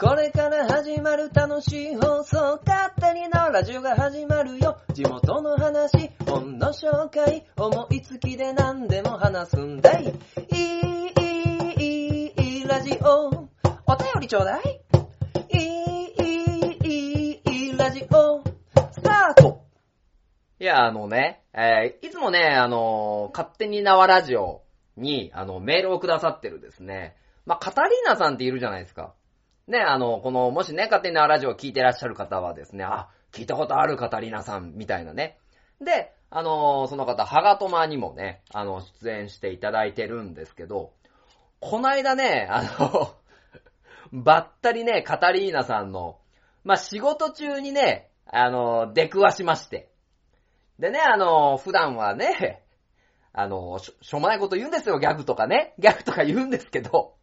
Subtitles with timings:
[0.00, 4.78] これから始まる楽しい放送、勝手にのラジオが始まるよ。
[4.94, 10.04] 地元の話、本の紹介、思いつきで何でも話すんだい。
[10.04, 13.28] いい、いい、いい、ラジオ。
[13.28, 14.80] お便りちょうだい。
[15.52, 18.42] いい、いい、いい、ラジオ。
[18.92, 19.66] スタート
[20.60, 24.62] いや、あのね、えーいつもね、あのー勝手に縄ラジオ
[24.96, 29.12] に、あの、メールをくださってるですね、まあ、カタリーナさんっているじゃないですか。
[29.70, 35.38] ね、あの、この、もしね、勝手にラジオを聞いてらっしゃる方はですね、あ、聞いたことあるカタリーナさん、みたいなね。
[35.80, 40.92] で、あのその方、ハガトマにもね、あの、出演していただいてるんですけど、
[41.60, 43.14] こないだね、あの、
[44.12, 46.18] ばったりね、カタリーナさんの、
[46.64, 49.90] まあ、仕事中にね、あの、出くわしまして。
[50.78, 52.62] でね、あの、普段はね、
[53.32, 55.74] あの、しょしょうもないこと言うんですよ、ギャグとかね。
[55.78, 57.14] ギャグとか言うんですけど、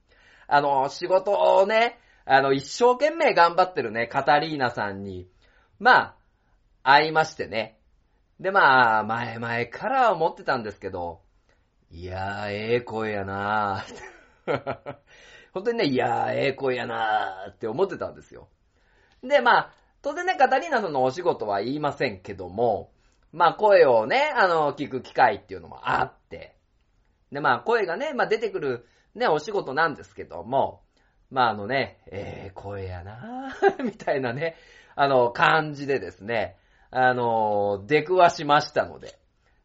[0.48, 5.30] あの、仕事をね、あの、一生懸命頑張ってるね、カタリーナさんに、
[5.80, 6.16] まあ、
[6.84, 7.80] 会いましてね。
[8.40, 11.22] で、まあ、前々から思ってたんですけど、
[11.90, 14.98] いやー、ええ声やなー
[15.54, 18.50] 本当にね、いやー、ええ声やなーって思ってたんですよ。
[19.24, 22.92] で、まあ、当然ね、カタリーナさんのお仕事は言いませんけども、
[23.32, 26.58] まあ声をね、あの、聞く機会っていうのもあって、
[27.32, 30.82] で、まあ声がね、まあ出てくるね、お仕事なんですけども、
[31.30, 34.56] まああのね、ええ声やなぁ みたいなね、
[34.96, 36.58] あの、感じでですね、
[36.90, 39.20] あの、出くわしましたので、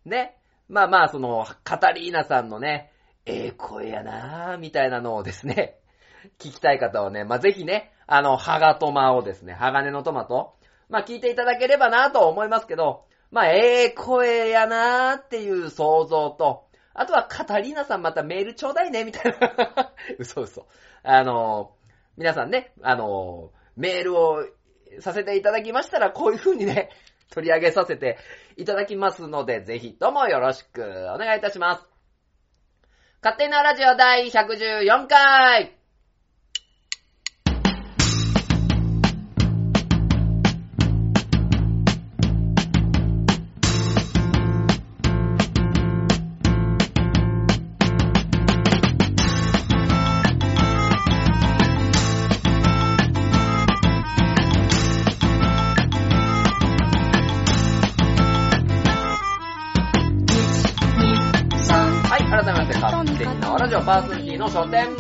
[0.05, 0.37] ね、
[0.69, 2.91] まあまあその、カタリーナさんのね、
[3.25, 5.79] ええ声やなぁみたいなのをですね、
[6.39, 10.55] 聞きたい方はね、まあ、ぜひね、あの、ハガトマをですね、鋼のトマト、
[10.89, 19.93] まあ、聞いていただければなと思いますけど、まあ、ええ声やなーっていう想像と、あとはカタリーナさんまたメールちょうだいね、みたいな。
[20.19, 20.67] 嘘嘘。
[21.03, 21.75] あの、
[22.17, 24.45] 皆さんね、あの、メールを
[25.01, 26.91] させていただきましたら、こういう風にね、
[27.31, 28.19] 取り上げさせて
[28.57, 30.83] いただきますので、ぜひともよろしく
[31.15, 31.87] お願いいたします。
[33.23, 35.82] 勝手なラジオ第114回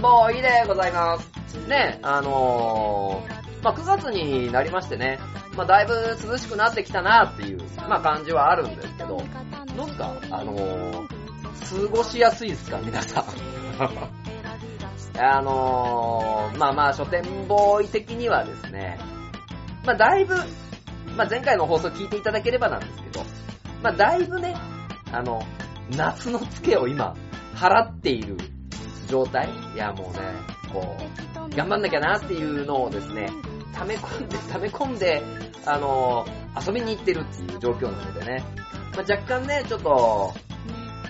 [0.02, 1.30] ボーイでございます。
[1.68, 5.20] ね、あのー、まあ、9月になりましてね、
[5.56, 5.94] まあ、だいぶ
[6.28, 9.22] 涼しくなってきたなっていう、まあ、感じはあるんですけど、
[9.76, 10.12] どうすか？
[10.32, 12.78] あのー、過ごしやすいですか？
[12.84, 13.24] 皆さん。
[15.24, 18.98] あのー、まあまあ、書店ボーイ的にはですね、
[19.84, 20.34] まあ、だいぶ、
[21.16, 23.24] まあ、前回の放送聞いていただければなんですけど、
[23.84, 24.56] まあ、だいぶね、
[25.12, 25.40] あの、
[25.96, 27.14] 夏のツケを今、
[27.54, 28.36] 払っている
[29.12, 29.50] 状態？
[29.74, 30.20] いや、もうね、
[30.72, 30.96] こ
[31.52, 33.28] う、頑張んなきゃなっていうのをですね、
[33.74, 35.22] 溜め込んで、溜め込んで、
[35.66, 36.24] あの
[36.58, 38.42] 遊びに行ってるっていう状況なのでね、
[38.96, 40.32] まあ、若干ね、ちょっと、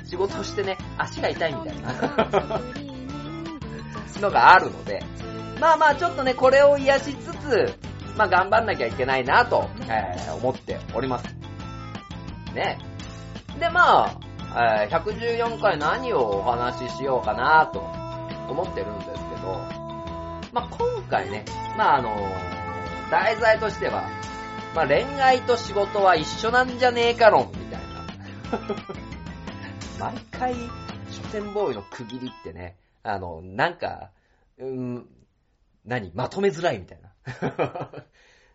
[0.05, 2.61] 仕事してね、足が痛いみたいな
[4.21, 5.03] のがあるので、
[5.61, 7.79] まあまあちょっとね、これを癒しつつ、
[8.19, 11.25] まあ頑張んなきゃいけないなと、えー思っております。
[12.53, 12.79] ね。
[13.61, 14.21] で、まあ、
[14.57, 17.81] え114回何をお話ししようかなと
[18.49, 19.59] 思ってるんですけど、
[20.53, 21.45] まあ今回ね、
[21.77, 22.15] まああの
[23.11, 24.05] 題材としては、
[24.75, 28.93] まあ恋愛と仕事は一緒なんじゃねえか論みたいな。
[29.99, 30.55] 毎回、
[31.11, 34.11] 書店ボーイの区切りってね、あの、なんか、
[34.59, 35.07] うーん、
[35.85, 37.11] 何まとめづらいみたいな。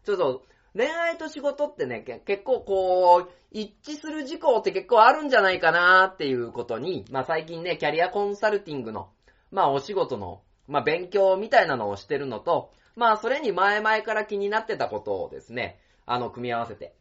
[0.06, 0.44] ちょっと、
[0.77, 9.09] 恋愛と仕事ってね、結構こう、一致する事項って結構あるんじゃないかなっていうことに、まあ最近ね、キャリアコンサルティングの、
[9.49, 16.94] まあお仕事の、まあ勉強みたいなのをしてるのと、まあそれに前々から気になってたことをですね、あの、組み合わせて。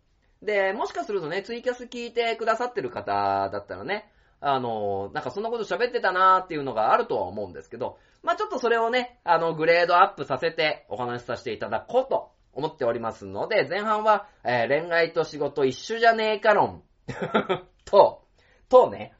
[0.42, 16.82] で、もしかするとね、ツイキャス聞いてくださってる方だったらね、あの、なんかそんなこと喋ってたなーっていうのがあるとは思うんですけど、まあちょっとそれをね、あの、グレードアップさせてお話しさせていただこうと思っておりますので、前半は、えー恋愛と仕事一緒じゃねえか論。
[17.84, 18.22] と、
[18.68, 19.14] とね。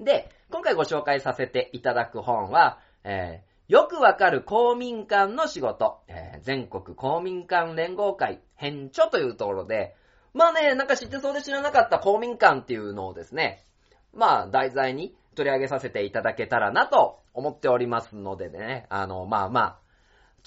[0.00, 9.94] で、今回ご紹介させていただく本は、えーよくわかる公民館の仕事、えー全国公民館連合会編著というところで、
[10.34, 13.64] まあね、なんか知ってそうで知らなかった公民館っていうのをですね、
[14.12, 19.78] まあ題材に取り上げさせていただけたらなと思っておりますのでね、あの、まあまあ、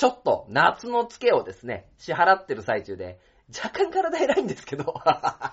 [0.02, 3.20] ちょっと夏のツケをですね、支払ってる最中で、
[3.56, 4.96] 若干体偉いんですけど、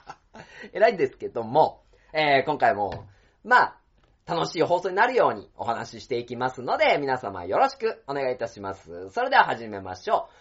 [0.72, 1.82] 偉いんですけども、
[2.14, 3.04] えー、今回も、
[3.44, 3.76] まあ、
[4.26, 9.10] 楽しい放送になるようにお話ししていきますので、皆様よろしくお願いいたします。
[9.10, 10.32] それでは始めましょう。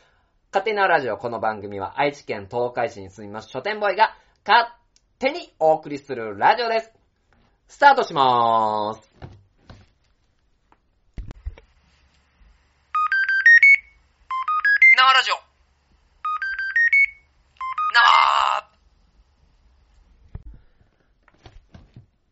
[0.53, 4.15] 勝手なラジオ、この番組は愛知県東海市に住みます書店ボーイが
[4.47, 4.71] 勝
[5.19, 6.93] 手にお送りするラジオです。
[7.67, 9.37] スタートしまーす。
[14.97, 15.35] 生ラジオ。
[15.35, 15.39] 生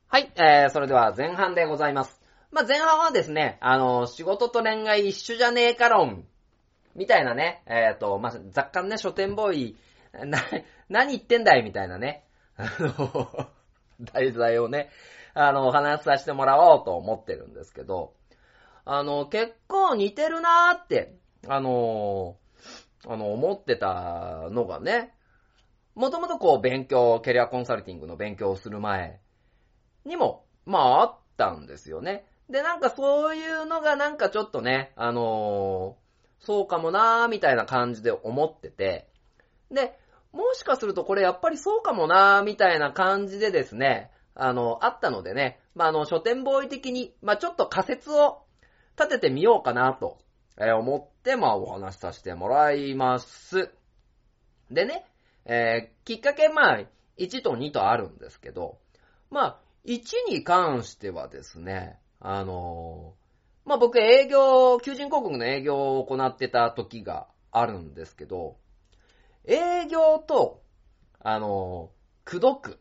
[0.07, 2.21] はい、えー、それでは前半でございます。
[2.51, 6.25] まあ、前半はですね、あの、仕事と恋愛一緒じゃねえか論、
[6.93, 9.77] みたいなね、えっ、と、まあ、雑感ね、書店ボーイ、
[10.25, 10.39] な、
[10.89, 11.63] 何言ってんだい？
[11.63, 12.25] みたいなね、
[12.57, 13.47] あの、
[14.13, 14.89] 題材をね、
[15.33, 18.13] あの、お話しさせてもらおうと思ってるんですけど、
[18.83, 21.15] あの、結構似てるなーって、
[21.47, 22.35] あの、
[23.07, 25.13] あの、思ってたのがね、
[25.93, 29.21] もともとこう勉強、キャリアコンサルティングの勉強をする前。
[30.05, 32.25] にも、まああったんですよね。
[32.49, 36.05] で、なんかそういうのがなんかちょっとね、あのー
[36.45, 39.07] そうかもなーみたいな感じで思ってて、
[39.71, 39.97] で、
[40.31, 48.43] もしかするとこれやっぱりそうかもなーみたいな感じでですね、あの、あったのでね、まあ、あの、書店ボーイ的に、まあ、ちょっと仮説を
[48.97, 50.19] 立ててみようかなと、
[50.57, 53.71] えー思って、まあ、お話しさせてもらいます。
[54.69, 55.05] でね、
[55.45, 56.79] えーきっかけ、まあ、
[57.17, 58.77] 1と2とあるんですけど、
[59.31, 63.13] まあ、1に関してはですね、あの
[63.65, 68.57] まあ、僕営業、求人広告の営業を行ってた時があるんですけど、
[69.45, 70.61] 営業と、
[71.19, 71.91] あの、
[72.23, 72.79] くどく。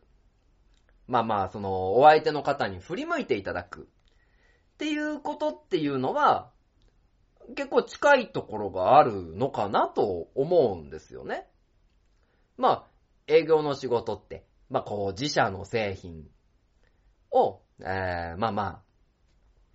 [1.07, 3.81] まあまあ、その、お相手の方に振り向いていただく。
[4.73, 6.51] っていうことっていうのは、
[7.55, 11.47] 結構近いところがあるのかなと思うんですよね。
[12.57, 12.85] まあ、
[13.27, 16.27] 営業の仕事って、まあこう、自社の製品
[17.31, 18.81] を、えー、まあま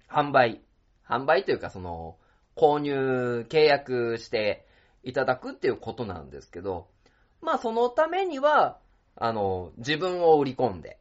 [0.08, 0.62] あ、販売、
[1.08, 2.16] 販売というかその、
[2.56, 4.66] 購入、契約して
[5.02, 6.88] いただくっていうことなんですけど、
[7.40, 8.78] まあそのためには、
[9.16, 10.98] あの、自分を売り込んで、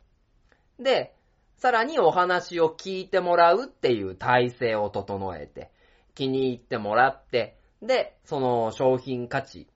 [0.79, 1.15] で、
[1.57, 5.71] さらにお話を聞いてもらうっていう体制を整えて、
[6.15, 9.67] 気に入ってもらって、で、その商品価値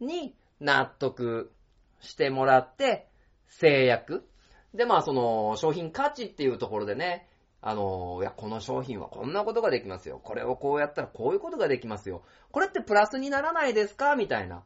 [0.00, 1.52] に納得
[2.00, 3.08] してもらって、
[3.46, 4.27] 制約。
[4.74, 7.28] で、まあその商品価値っていうところでね、
[7.60, 10.20] あの、いや、この商品はこんなことができますよ。
[10.22, 12.22] これをこうやったらこういうことができますよ。
[12.52, 14.14] これってプラスにならないですか？
[14.14, 14.58] みたいな。
[14.58, 14.62] っ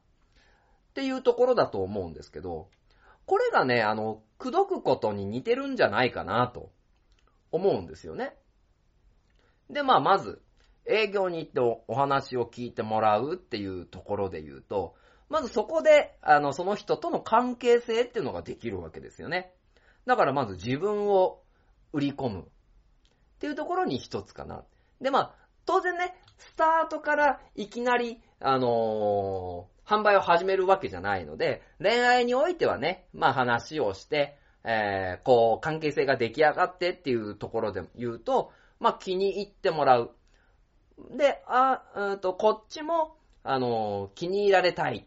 [0.95, 2.69] ていうところだと思うんですけど、
[3.25, 6.71] これがね、あの、くどくことに似てるんじゃないかなと
[7.51, 8.37] 思うんですよね。
[9.71, 10.43] で、まあ、まず、
[10.85, 14.97] 営業に行っておお話を聞いてもらうっていうところで言うと、
[15.31, 19.55] まずそこで、あの、その人との関係性っていうのができるわけですよね。
[20.07, 21.43] だからまず自分を
[21.93, 22.45] 売り込むっ
[23.39, 24.65] ていうところに一つかな。
[25.01, 25.35] で、まあ、
[25.65, 40.15] 当然ね、スタートからいきなり、あのー販売を始めるわけじゃないので、恋愛においてはね、まあ話をして、えー、こう、関係性が出来上がってっていうところで言うと、まあ気に入ってもらう。
[41.17, 45.07] で、あ、うんと、こっちも、あのー気に入られたい。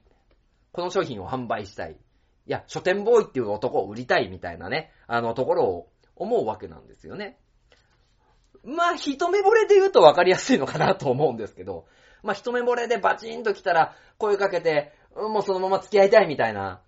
[0.74, 1.98] この商品を販売したい。
[2.48, 7.38] いや、書店ボーイっていう男を売りたいみたいなね、あのところを思うわけなんですよね。
[8.64, 11.86] まあ、一目惚れで言うと分かりやすいのかなと思うんですけど、
[12.24, 16.82] まあ、一目惚れでバチンと来たら声かけて、もうそのまま付き合いたいみたいな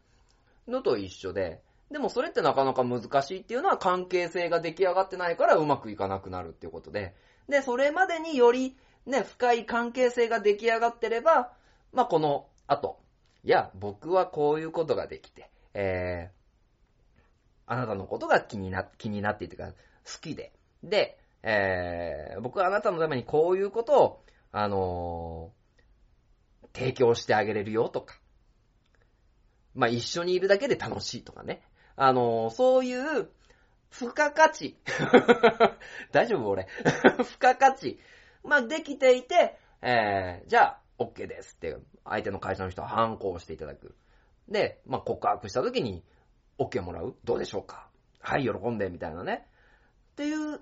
[0.68, 1.62] のと一緒で、
[1.92, 7.16] でもそれってなかなか難しいっていうのは関係性が出来上がってないからうまくいかなくなるっていうことで、
[7.48, 11.54] で、それまでによりね、深い関係性が出来上がってれば、
[11.94, 13.00] まあ、この後、
[13.44, 19.74] いや、僕はこういうことができて、えー、あなたのことが気にな、気になっていてか、好
[20.22, 20.54] きで、
[20.84, 25.58] で、えー、僕はあなたのためにこういうことを、あのー
[26.74, 28.20] 提供してあげれるよとか、
[29.74, 31.64] まあ、一緒にいるだけで楽しいとかね。
[31.96, 33.30] あのーそういう、
[33.90, 34.78] 付加価値。
[36.12, 36.68] 大丈夫俺？
[37.24, 38.00] 付加価値。
[38.44, 43.96] まあ、できていて、えー、じゃあ、OK ですって、相手の会社の人は反抗していただく。
[44.50, 46.04] で、まあ、告白した時に、
[46.58, 47.16] OK もらう？
[47.24, 47.88] どうでしょうか？
[48.20, 49.48] はい、喜んで、みたいなね。
[50.14, 50.60] っていう、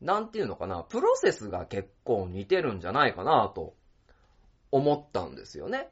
[0.00, 3.74] なんていうのかな、プロセスが結構似てるんじゃないかなと
[4.70, 5.88] 思ったんですよね。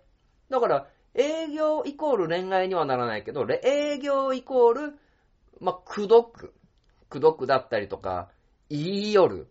[0.50, 4.98] だから、営業イコール恋愛にはならないけど、営業イコール、
[5.60, 6.54] まあ、くどく、
[7.08, 8.30] くどくだったりとか、
[8.68, 9.48] 言い寄る、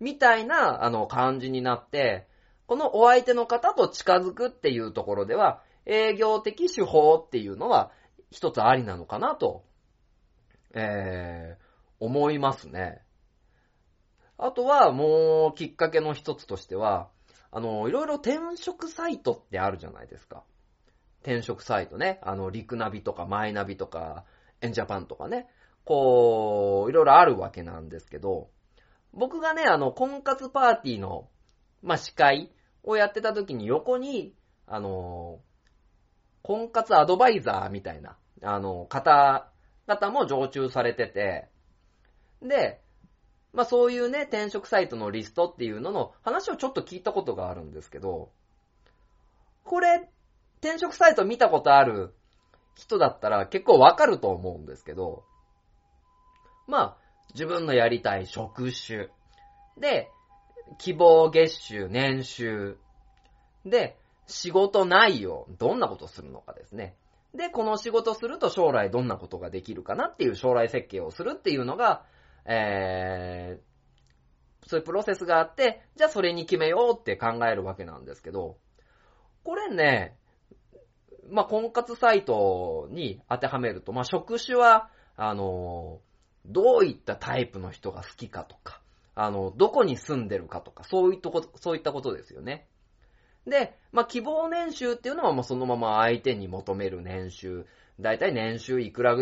[0.00, 2.26] みたいな、あの、感じになって、
[2.66, 7.90] このお相手の方と近づくっていうところでは、営業的手法っていうのは
[8.30, 9.64] 一つありなのかなと、
[10.74, 11.64] えー、
[12.00, 13.02] 思いますね。
[14.38, 17.08] あとはもうきっかけの一つとしては、
[17.52, 20.42] あの、いろいろ転職サイトってあるじゃないですか。
[21.22, 22.18] 転職サイトね。
[22.22, 24.24] あの、リクナビとかマイナビとか、
[24.60, 25.46] エンジャパンとかね。
[25.84, 28.48] こう、いろいろあるわけなんですけど、
[29.12, 31.28] 僕がね、あの、婚活パーティーの、
[31.84, 32.50] まあ、司会
[32.82, 34.34] をやってた時に横に、
[34.66, 35.40] あの、
[36.42, 41.48] 婚活アドバイザーみたいな、あの、方々も常駐されてて、
[42.42, 42.80] で、
[43.52, 48.32] まあそういうね、転職サイトのリストっていうのの話をちょっと聞いたことがあるんですけど、
[49.62, 50.08] これ、
[50.60, 52.14] 転職サイト見たことある
[52.74, 55.24] 人だったら結構わかると思うんですけど、
[56.66, 56.96] まあ、
[57.34, 59.08] 自分のやりたい職種、
[59.78, 60.10] で、
[60.78, 62.78] 希望月収、年収、
[63.64, 66.96] で、仕事内容、どんなことするのかですね。
[67.34, 72.04] で、この仕事すると将来どんなことができるかなっていう将来設計をするっていうのが、
[72.46, 78.56] えー、そういうプロセスがあって、じゃあそれに決めようって考えるわけなんですけど、
[79.42, 80.16] これね、
[81.30, 86.00] まあ、婚活サイトに当てはめると、まあ、職種は、あの、
[86.46, 88.80] どういったタイプの人が好きかとか、
[89.14, 92.68] あの、どこに住んでるかとか、そういったこと、そういったことですよね。
[93.46, 97.66] で、まあ、希望年収っていうのはもうそのまま相手に求める年収、
[98.00, 99.16] だいたい年収いくら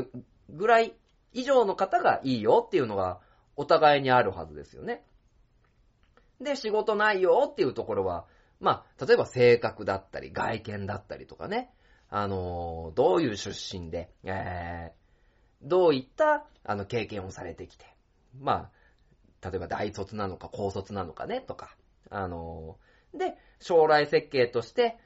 [0.50, 0.94] ぐらい
[1.32, 3.20] 以上の方がいいよっていうのが
[3.56, 5.04] お互いにあるはずですよね。
[6.40, 8.26] で、仕事内容っていうところは、
[8.60, 11.70] まあ、例えば性格だったり、外見だったりとかね、
[12.08, 17.86] あの、どういう出身で、えー、どういった、あの、経験をされてきて、
[18.38, 18.70] まあ、
[19.42, 21.74] 例えば大卒なのか高卒なのかね、とか、
[22.10, 24.96] あのー、で、将来設計として、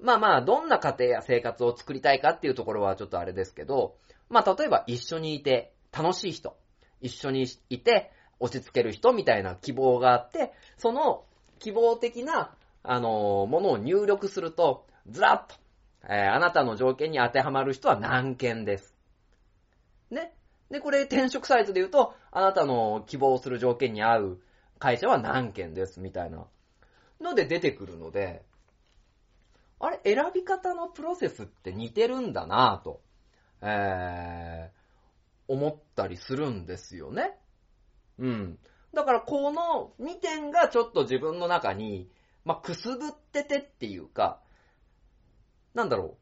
[0.00, 3.96] まあまあ、どんな家庭や生活を作りたいかっていうところはちょっとあれですけど、
[4.28, 6.56] まあ例えば一緒にいて楽しい人、
[7.00, 8.10] 一緒にいて
[8.40, 11.24] 落ち着ける人みたいな希望があって、その
[11.60, 15.54] 希望的な、あのー、ものを入力すると、ずらっと、
[16.08, 18.94] えー、あなたの条件に当てはまる人は何件です。
[20.10, 20.34] ね。
[20.70, 24.40] で、これ転職サイトで言うと、あなたの希望する条件に合う
[24.78, 26.46] 会社は何件です、みたいな
[27.20, 28.42] ので出てくるので、
[29.80, 33.02] あれ、選び方のプロセスって似てるんだなぁと、
[33.60, 37.38] えー、思ったりするんですよね。
[38.18, 38.58] うん。
[38.94, 42.08] だからこの2点がちょっと自分の中に、
[42.44, 44.40] まあ、くすぶっててっていうか、
[45.74, 46.16] なんだろう。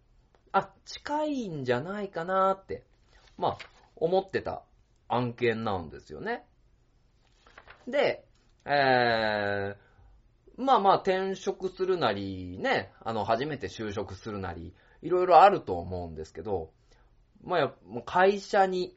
[0.52, 2.84] あ、近いんじゃないかなって、
[3.36, 3.58] まあ、
[4.02, 4.64] 思ってた
[5.08, 6.44] 案件なんですよね。
[7.86, 8.24] で、
[8.64, 16.72] えー、まあまあ転職するなり、ね、あの、初めて就職するなり、いろいろあると思うんですけど、
[17.44, 17.72] まあ、
[18.04, 18.96] 会社に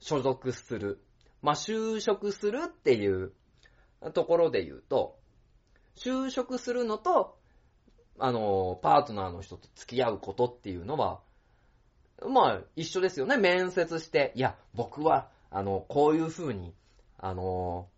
[0.00, 1.00] 所属する。
[1.40, 3.32] まあ、就職するっていう
[4.12, 5.20] ところで言うと、
[5.96, 7.38] 就職するのと、
[8.18, 11.20] あの、パートナーの人と付き合うことっていうのは、
[12.28, 13.36] まあ、一緒ですよね。
[13.36, 16.74] 面接して、いや、僕は、あの、こういう風に、
[17.18, 17.88] あの、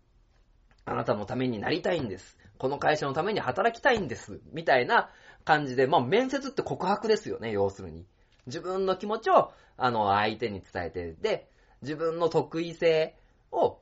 [0.85, 2.37] あなたのためになりたいんです。
[2.57, 4.39] この会社のために働きたいんです。
[4.51, 5.09] みたいな
[5.43, 8.05] 感じで、まあ、面接って告白ですよね、要するに。
[8.45, 11.49] 自分の気持ちを、あの、相手に伝えて、で、
[11.81, 13.15] 自分の得意性
[13.51, 13.79] を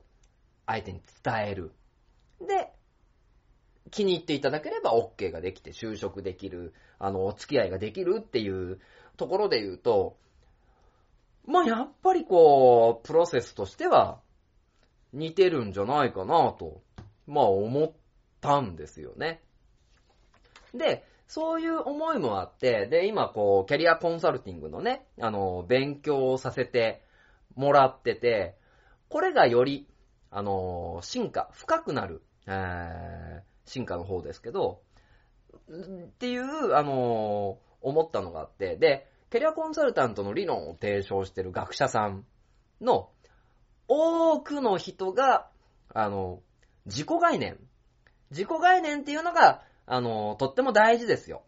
[0.66, 1.72] 相手に伝える。
[2.40, 2.72] で、
[3.90, 8.80] 気に入っていただければ OK ができて就職できる、あの、お付き合いができるっていう
[9.16, 10.16] ところで言うと、
[11.46, 14.20] まあ、やっぱりこう、プロセスとしては
[15.12, 16.82] 似てるんじゃないかなと、
[17.26, 17.92] まあ思っ
[18.40, 19.42] たんですよね。
[20.74, 27.02] で、そういう思いもあって、で、今こう、キャリアコンサルティングのね、あの、勉強をさせて
[27.54, 28.56] もらってて、
[29.08, 29.88] これがより、
[30.30, 34.82] あの、進化、深くなる、えー、進化の方ですけど、
[35.70, 42.24] っていう、あの、思ったのがあって、で、キャリアコンサルタントの理論を提唱してる学者さん
[42.80, 43.10] の
[43.88, 45.48] 多くの人が、
[45.92, 46.40] あの、
[46.86, 47.58] 自己概念。
[48.30, 51.42] 自己概念っていうのが、あの、とっても大事ですよ。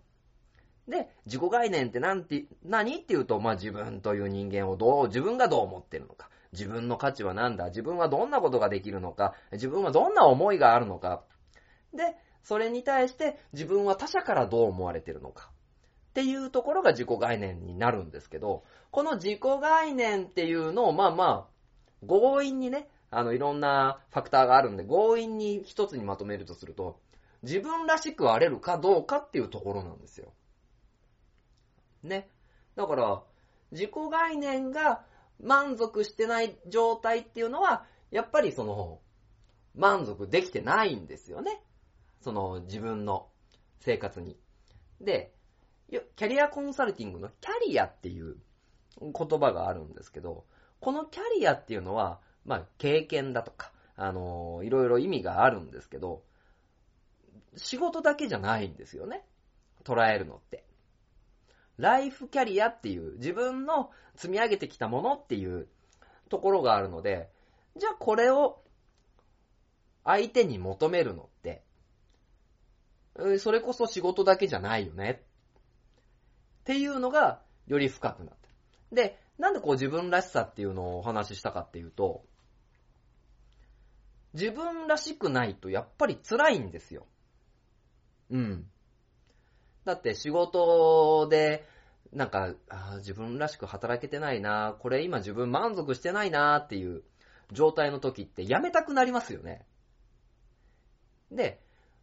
[0.88, 6.28] で、自己概念って何て、何っていうと、まあ自分という人間をどう、自分がどう思ってるのか。
[6.55, 11.23] 自分の価値は何だ自分はどんなことができるのか自分はどんな思いがあるのか
[11.95, 15.52] で、それに対して自分は他者からどう思われてるのか
[16.16, 26.99] っていうところが自己概念になるんですけど、この自己概念っていうのをまあまあ、強引にね、あのいろんなファクターがあるんで、強引に一つにまとめるとすると、
[27.42, 30.32] 自分らしくあれるかどうかっていうところなんですよ。
[32.02, 32.30] ね。
[32.76, 33.23] だから、
[33.73, 35.04] 自己概念が
[35.38, 39.00] 満足してない状態っていうのは、やっぱりその、
[39.75, 41.62] 満足できてないんですよね。
[42.23, 43.28] その自分の
[43.80, 44.38] 生活に。
[45.02, 45.36] で、
[45.90, 48.37] キャリアコンサルティングのキャリアっていう
[49.00, 50.45] 言葉があるんですけど、
[50.81, 56.23] このキャリアっていうのは、まあ、経験だとか、あのー、いろいろ意味があるんですけど、
[57.57, 59.25] 仕事だけじゃないんですよね。
[59.85, 60.64] 捉えるのって。
[61.78, 65.69] ライフキャリアっていう自分の積み上げてきたものっていう
[66.28, 67.31] ところがあるので、
[67.76, 68.62] じゃあこれを
[70.05, 71.62] 相手に求めるのって、
[73.38, 75.23] それこそ仕事だけじゃないよね。
[76.66, 78.49] っていうのがより深くなった。
[78.92, 82.25] で、なんでこう自分らしさっていうのをお話ししたかっていうと、
[84.35, 87.06] 自分らしくないとやっぱり辛いんですよ。
[88.30, 88.66] うん。
[89.85, 91.68] だって仕事で、
[92.12, 92.54] なんか、
[92.96, 97.04] 自分らしく働けてないな、これ今自分満足してないなっていう
[97.52, 99.64] 状態の時ってやめたくなりますよね。
[101.30, 101.62] で、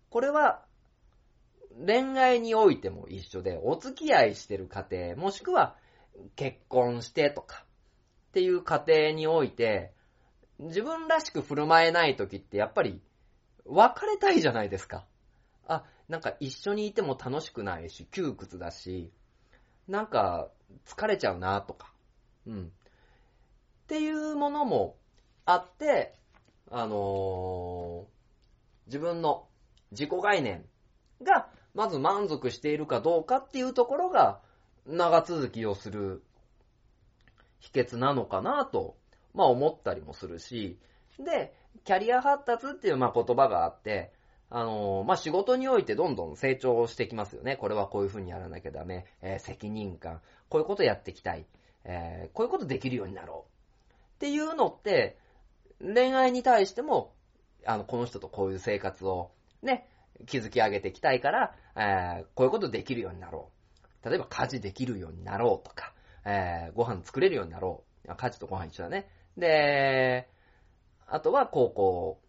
[0.10, 0.64] これは
[1.78, 5.76] 恋愛においても一緒で、お付き合いしてる家庭、もしくは
[6.36, 7.66] 結婚してとか
[8.30, 9.94] っていう過程において、
[10.60, 13.02] 自分らしく振る舞えない時ってやっぱり
[13.66, 15.06] 別れたいじゃないですか。
[15.68, 19.12] あ、なんか一緒にいても楽しくないし、窮屈だし、
[19.88, 20.50] なんか
[20.86, 21.92] 疲れちゃうなとか、
[22.46, 22.64] うん。
[22.66, 24.98] っていうものも
[25.46, 26.16] あって、
[26.72, 29.48] あのー、自分の
[29.92, 30.66] 自己概念
[31.22, 34.40] がまず満足しているかどうかっていうところが
[34.86, 36.24] 長続きをする
[37.60, 38.96] 秘訣なのかなと、
[39.34, 40.78] まあ思ったりもするし、
[41.20, 41.54] で、
[41.86, 44.12] キャリア発達っていうまあ言葉があって、
[44.56, 47.58] あの、まあ、仕事においてどんどん成長してきますよね。
[47.58, 49.08] これはこういう風にやらなきゃダメ。
[49.24, 50.22] えー、責任感。
[50.48, 51.48] こういうことやっていきたい。
[51.86, 53.52] えー、こういうことできるようになろう。
[54.16, 55.18] っていうのって、
[55.82, 57.14] 恋愛に対しても、
[57.66, 59.32] あの、この人とこういう生活を、
[59.64, 59.90] ね、
[60.28, 63.50] 築き上げていきたいから、えー、こういうことできるようになろ
[64.04, 64.10] う。
[64.10, 65.94] 例えば家事できるようになろうとか、
[66.26, 68.16] えー、ご飯作れるようになろう。
[68.16, 69.10] 家事とご飯一緒だね。
[69.38, 70.28] で、
[71.08, 72.22] あとは、こう、こ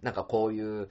[0.00, 0.90] う、なんかこういう、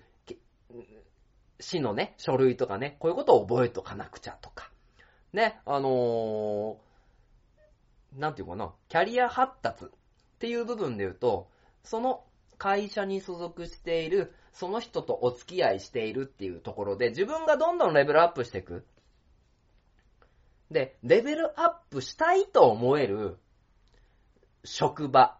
[1.60, 4.71] 市のね、書類とかね、こういうことを覚えとかなくちゃとか。
[5.32, 9.88] ね、あのー、なんていうかな、キャリア発達っ
[10.39, 11.50] ていう部分で言うと、
[11.84, 12.24] その
[12.58, 18.85] 会社に所属している、その人とお付き合いしているっていうところで、自分がどんどんレベルアップしていく。
[20.69, 23.37] で、レベルアップしたいと思える
[24.63, 25.37] 職場、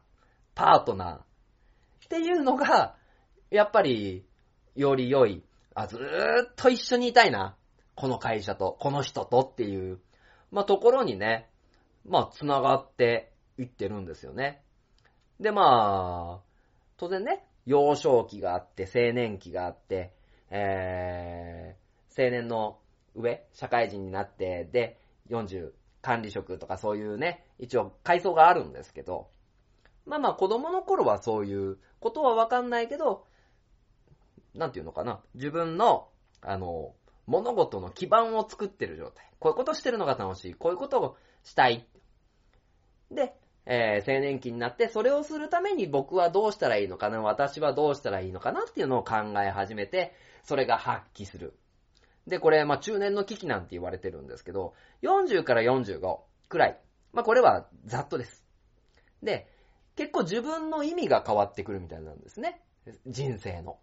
[0.56, 1.22] パートナーっ
[2.10, 2.96] ていうのが、
[3.50, 4.26] やっぱり、
[4.76, 5.44] より良い。
[5.74, 7.56] あ、ずーっと一緒にいたいな。
[7.96, 10.00] この会社と、この人とっていう、
[10.52, 11.50] まあ、ところにね、
[12.06, 14.64] まあ、繋がっていってるんですよね。
[15.40, 16.52] で、まあ、
[16.98, 20.14] 当然ね、幼少期があって、青年期があって、
[20.50, 22.80] えー、青年の
[23.16, 25.72] 上、社会人になって、で、40、
[26.02, 29.30] 管理職とかそういうね、一応階層があるんですけど、
[30.06, 33.26] まあまあ子供の頃はそういうことはわかんないけど、
[34.56, 36.10] なんていうのかな、自分の、
[36.42, 36.96] あの、
[37.28, 39.30] 物事の基盤を作ってる状態。
[39.40, 40.54] こういうことしてるのが楽しい。
[40.56, 41.88] こういうことをしたい。
[43.12, 51.54] で、えー、青年期になって、それをするために僕はどうしたらいいのかな、私はどうしたらいいのかなっていうのを考え始めて、それが発揮する。
[52.28, 56.20] で、これ、まあ、中年の危機なんて言われてるんですけど、40から45
[56.50, 56.80] くらい。
[57.14, 58.46] まあ、これはざっとです。
[59.24, 59.48] で、
[59.96, 62.62] 結構自分の意味が変わってくるみたいなんですね。
[63.06, 63.80] 人生の。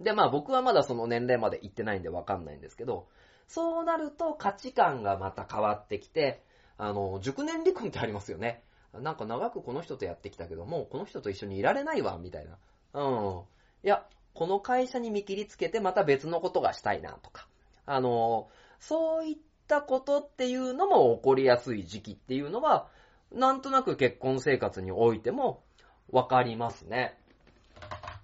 [0.00, 3.08] で、まあ僕はまだその年齢まで行ってないんでわかんないんですけど、
[3.46, 6.42] そうなると価値観がまた変わってきて、
[6.78, 8.62] あの、熟年離婚ってありますよね。
[8.94, 12.58] なんか長くこの人とやってきたけども、この人と一緒にいられないわ、みたいな。
[12.94, 13.42] うん。
[13.84, 17.48] いや、この会社に見切りつけてまた別のことがしたいな、とか。
[17.84, 19.36] あの、そういっ
[19.66, 22.88] たことっていうのも起こりやすい時期っていうのは、
[23.32, 25.64] なんとなく結婚生活においても
[26.10, 27.18] わかりますね。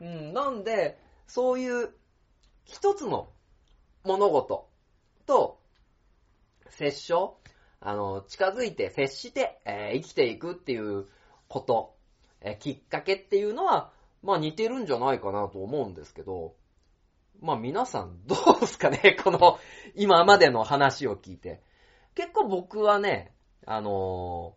[0.00, 1.94] うん、なんで、そういう
[2.64, 3.30] 一つの
[4.04, 4.68] 物事
[5.26, 5.58] と
[6.68, 7.36] 接触、
[7.86, 11.06] あの、近づいて接して、えー、生きていくっていう
[11.48, 11.94] こと、
[12.40, 13.92] えー、きっかけっていうのは、
[14.22, 16.54] まあ似てるんじゃないかなと思うんですけど、
[17.42, 19.18] まあ皆さんどうですかね？
[19.22, 19.58] この
[19.94, 21.62] 今までの話を聞いて。
[22.14, 23.34] 結構僕はね、
[23.66, 24.54] あの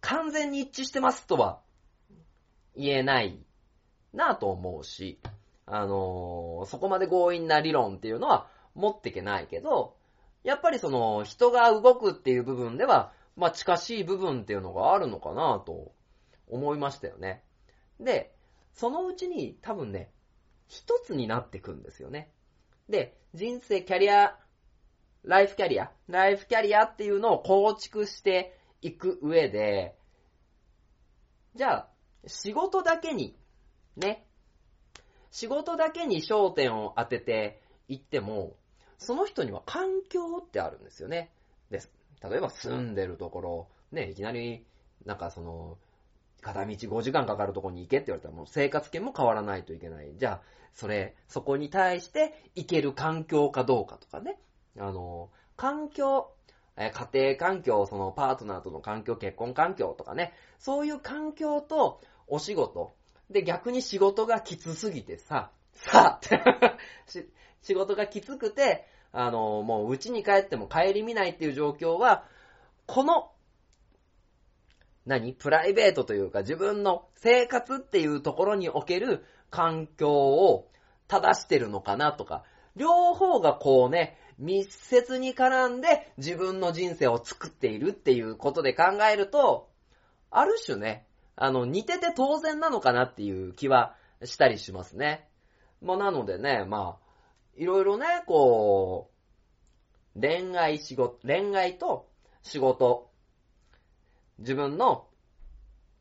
[0.00, 1.60] ー、完全に一致してますとは
[2.74, 3.44] 言えない
[4.14, 5.20] なと思うし、
[5.66, 9.99] あのーそこまで強引な理論っていうのは持ってけないけど、
[10.42, 15.92] やっぱりその、人が動くっていう部分では、まあ近しい部分っていうのがあるのかなと
[16.48, 17.42] 思いましたよね。
[17.98, 18.34] で、
[18.72, 20.10] そのうちに多分ね、
[20.66, 22.30] 一つになってくんですよね。
[22.88, 24.38] で、人生、キャリア、
[25.22, 29.96] ライフキャリア、ライフキャリアっていうのを構築していく上で、
[31.54, 31.88] じゃあ、
[32.26, 33.36] 仕事だけに、
[33.96, 34.26] ね、
[35.30, 38.56] 仕事だけに焦点を当てていっても、
[39.00, 41.30] その人には環境ってあるんですよね。
[41.70, 41.90] です。
[42.22, 44.64] 例えば住んでるところ、ね、いきなり、
[45.06, 45.78] なんかその、
[46.42, 50.12] 片道5時間かかるところに行けって言われたらもう生活圏も変わらないといけない。
[50.16, 50.40] じゃあ、
[50.74, 54.38] それ、そこに対して行ける環境かどうかとかね。
[54.78, 56.30] あの、環境、
[56.76, 60.32] え家庭環境、そのパートナーとの環境、結婚環境とかね。
[60.58, 62.94] そういう環境とお仕事。
[63.30, 66.20] で、逆に仕事がきつすぎてさ、さ、
[67.06, 67.28] し
[67.62, 72.24] 仕事がきつくて、あの、もう家に帰っても帰り見ないっていう状況は、
[72.86, 73.32] この
[75.06, 75.32] 何？
[75.32, 80.68] プライベートというか自分の生活っていうところにおける環境を
[81.08, 82.44] 正してるのかなとか、
[82.76, 89.68] 両方がこうね、密接に絡んで自分の人生を作っているっていうことで考えると、
[90.30, 95.28] ある種ね、あの、似てて当然なのかなっていう気はしたりしますね。
[95.82, 96.99] まあ、なのでね、まあ、
[97.60, 99.10] いろいろね、こ
[100.16, 102.08] う、恋愛仕事、恋愛と
[102.42, 103.10] 仕事、
[104.38, 105.08] 自分の、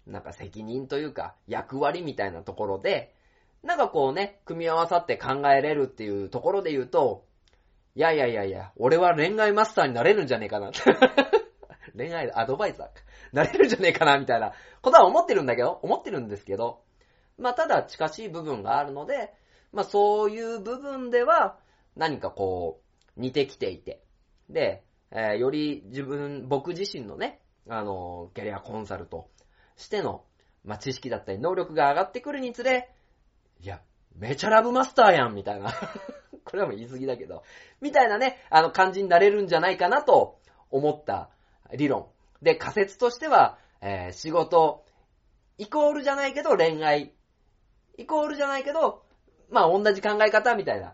[0.07, 3.13] なんか責任というか、役割みたいなところで、
[3.61, 7.25] なんかこうね、組み合わさって考えれるっていうところで言うと、
[7.93, 10.71] いやいやいやいや、俺は恋愛マスターになれるんじゃねえかな。
[11.93, 12.93] 恋愛アドバイザーか。
[13.33, 16.83] なれるんじゃねえかな、みたいなことは思ってるんだけど、思ってるんですけど、
[17.37, 19.33] まあただ近しい部分があるので、
[19.71, 21.57] まあそういう部分では
[21.95, 22.81] 何かこ
[23.17, 24.01] う似てきていて、
[24.49, 29.29] で、えーより自分、僕自身のね、あの、キャリアコンサルと
[29.75, 30.23] しての、
[30.63, 32.89] まあ知識だったり能力が上がってくるにつれ、
[33.59, 33.81] いや、
[34.15, 35.71] めちゃラブマスターやん、みたいな。
[36.45, 37.43] これはもう言い過ぎだけど、
[37.79, 40.39] みたいなね、あの感じになれるんじゃないかなと
[40.71, 41.29] 思った
[41.73, 42.09] 理論。
[42.41, 44.85] で、仮説としては、えー仕事、
[45.57, 47.13] イコールじゃないけど恋愛、
[47.97, 49.03] イコールじゃないけど、
[49.49, 50.93] まあ同じ考え方みたいな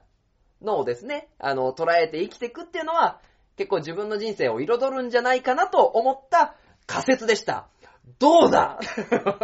[0.62, 3.20] のをですね、あの、捉えて生きていくっていうのは、
[3.58, 6.56] 結構自分の人生を彩るんじゃないかなと思った
[6.88, 7.68] 仮説でした。
[8.20, 8.80] どうだ？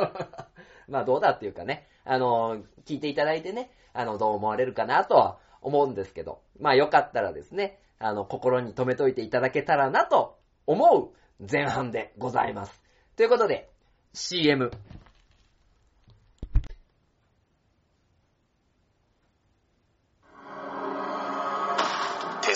[0.88, 11.12] まあどうだっていうかね、あの、聞いていただいてね、あの、どう思われるかなとは思うんですけど、まあよかったらですね、あの、心に留めといていただけたらなと思う
[11.52, 12.82] 前半でございます。
[13.16, 13.70] ということで、
[14.14, 14.72] CM。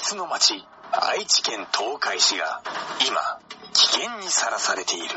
[0.05, 0.53] 鉄の町
[0.93, 2.61] 愛知県東海市が
[3.09, 3.41] 今
[3.73, 5.07] 危険にさらされている。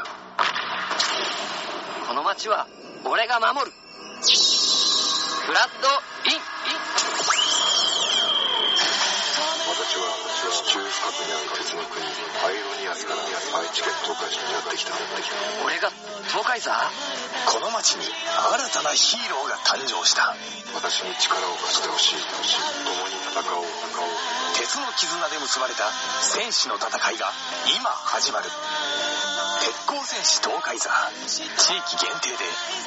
[2.09, 2.67] この町は
[3.05, 3.77] 俺が守る。
[3.77, 5.93] フラッド
[6.25, 6.41] イン。
[6.41, 6.41] イン
[9.69, 10.09] 私は
[10.57, 13.21] 地中深くにある鉄の国アイロニアスから
[13.61, 14.97] 愛知県東海市にやってきた。
[15.69, 15.93] 俺が
[16.33, 16.73] 東海座？
[17.45, 20.33] この町に新たなヒーローが誕生した。
[20.73, 22.25] 私に力を貸してほしい。
[22.89, 23.37] 共に鉄
[24.77, 25.85] の絆で結ばれた
[26.23, 27.31] 戦士の戦いが
[27.79, 28.47] 今始まる。
[29.61, 30.89] 鉄鋼戦士東海座。
[31.27, 32.37] 地域限定で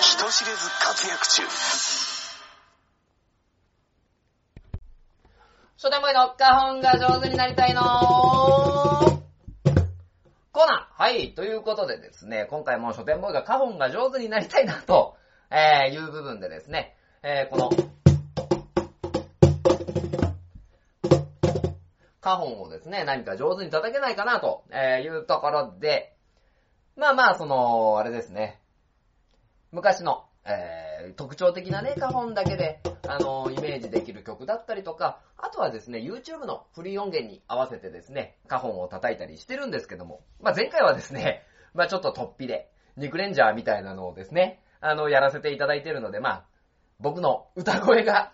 [0.02, 1.44] 人知れず活躍中。
[5.78, 15.18] 初代前の花本が上手になりたいのコーナーはい、ということでですね、今回も書店ボーイが花本が上手になりたいなと、
[15.52, 17.70] えー、いう部分でですね、えー、この、
[22.22, 26.16] 花本をですね、何か上手に叩けないかなと、え、いうところで、
[26.96, 28.62] まあまあ、その、あれですね、
[29.72, 46.46] 昔の、えー、特徴的なね、花本だけで、あのイメージできる曲だったりとか、あとはですね、YouTube のフリー音源に合わせてですね、花本を叩いたりしてるんですけども、まあ前回はですね、まあちょっと突飛で、ニクレンジャーみたいなのをですね、あの、やらせていただいてるので、まあ、
[47.00, 48.34] 僕の歌声が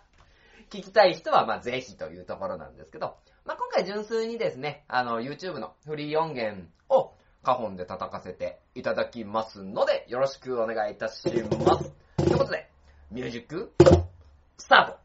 [0.69, 3.15] 聞きたい人は、まあぜひというところなんですけど、
[3.47, 11.23] まあ今回純粋にですね、あの、YouTube のフリー音源を花本で叩かせていただきますので、よろしくお願いいたし
[11.65, 11.93] ます。
[12.17, 12.69] ということで、
[13.10, 13.71] ミュージック、
[14.57, 14.96] スタート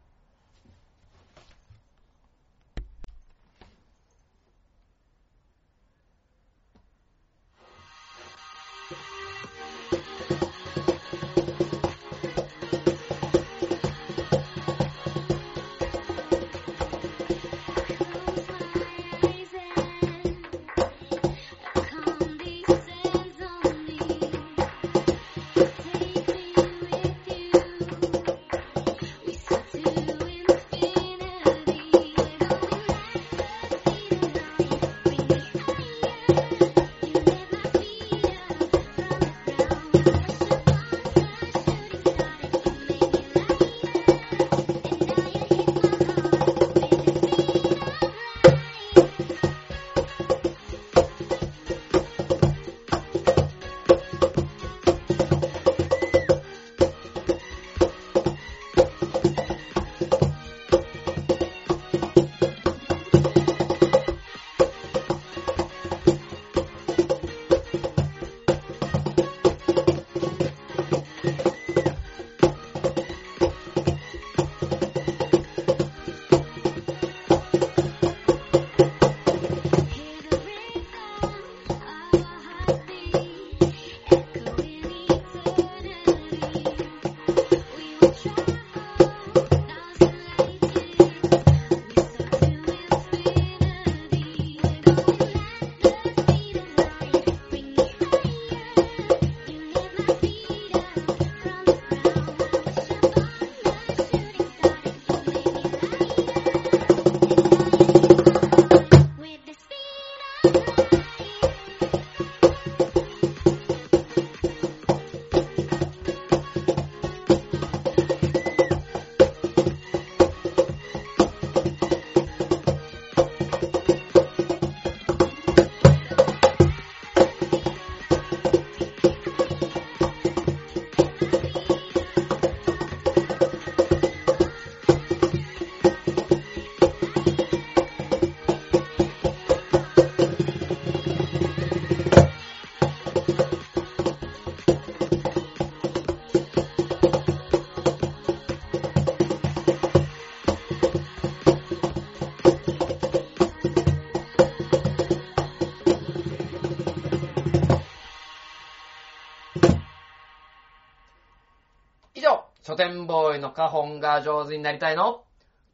[163.42, 165.24] の花本が上手になりたいの？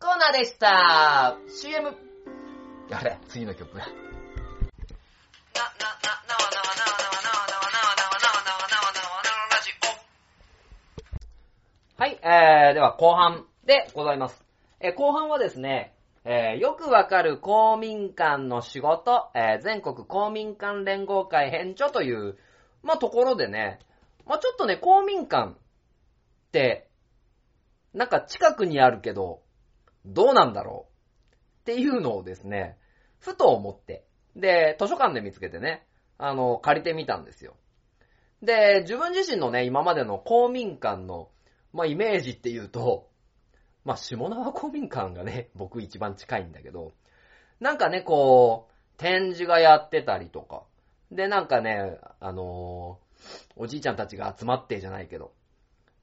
[0.00, 1.94] コーナーでした !CM!
[2.88, 3.85] やれ、次の曲や。
[11.98, 14.42] はい、えー、では後半でございます。
[14.81, 15.92] えー後半はですね、
[16.24, 22.38] えーよくわかる公民館の仕事、えー全国公民館連合会編著という、
[22.83, 23.81] まあ、ところでね、
[24.26, 25.54] まあ、ちょっとね、公民館っ
[26.52, 26.88] て、
[27.94, 29.42] なんか近くにあるけど、
[30.05, 31.35] どうなんだろう？
[31.61, 32.79] っていうのをですね、
[33.18, 34.05] ふと思って、
[34.37, 35.87] で、図書館で見つけてね、
[36.18, 37.57] あの、借りてみたんですよ。
[38.42, 41.29] で、自分自身のね、今までの公民館の、
[41.72, 43.09] まあ、イメージっていうと、
[43.85, 46.92] まあ、下縄公民館がね、僕一番近いんだけど、
[47.61, 50.62] なんかね、こう、展示がやってたりとか、
[51.11, 53.09] で、なんかね、あのー
[53.57, 55.33] おじいちゃんたちが集まってじゃないけど、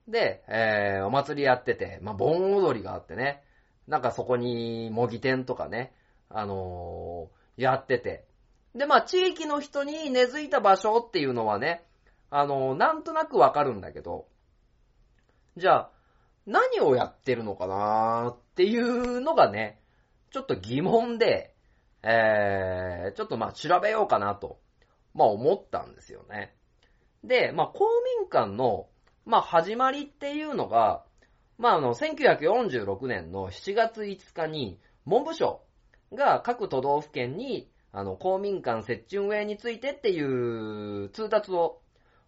[0.08, 3.44] で、えー、お祭りやってて、まあ、盆踊りがあってね、
[3.88, 5.94] なんかそこに模擬店とかね、
[6.30, 8.26] あのーやってて、
[8.76, 11.86] で、まあ、地域の人に根付いた場所っていうのはね、
[12.30, 14.28] あのーなんとなくわかるんだけど、
[15.56, 15.92] じゃあ、
[16.46, 19.80] 何をやってるのかなーっていうのがね、
[20.32, 21.56] ちょっと疑問で、
[22.04, 24.60] えー、ちょっとまあ調べようかなと、
[25.14, 26.54] まあ思ったんですよね。
[27.24, 27.86] で、まあ公
[28.20, 28.88] 民館の、
[29.26, 31.04] まあ始まりっていうのが、
[31.58, 35.62] まああの、1946年の7月5日に、文部省
[36.14, 41.82] が各都道府県に、あの、公民館設置運営についてっていう通達を、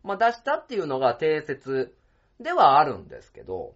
[0.03, 1.95] まあ出したっていうのが定説
[2.39, 3.75] ではあるんですけど、